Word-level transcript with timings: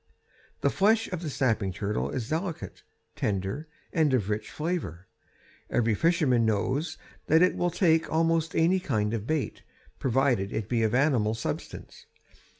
The 0.61 0.71
flesh 0.71 1.07
of 1.11 1.21
the 1.21 1.29
snapping 1.29 1.71
turtle 1.71 2.09
is 2.09 2.27
delicate, 2.27 2.81
tender, 3.15 3.67
and 3.93 4.11
of 4.15 4.31
rich 4.31 4.49
flavor. 4.49 5.05
Every 5.69 5.93
fisherman 5.93 6.43
knows 6.43 6.97
that 7.27 7.43
it 7.43 7.55
will 7.55 7.69
take 7.69 8.11
almost 8.11 8.55
any 8.55 8.79
kind 8.79 9.13
of 9.13 9.27
bait, 9.27 9.61
provided 9.99 10.51
it 10.51 10.67
be 10.67 10.81
of 10.81 10.95
animal 10.95 11.35
substance. 11.35 12.07